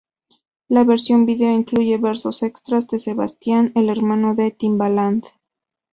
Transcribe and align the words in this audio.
La 0.67 0.83
versión 0.83 1.27
video, 1.27 1.51
incluye 1.53 1.99
versos 1.99 2.41
extras 2.41 2.87
de 2.87 2.97
Sebastian, 2.97 3.71
el 3.75 3.87
hermano 3.87 4.33
de 4.33 4.49
Timbaland. 4.49 5.27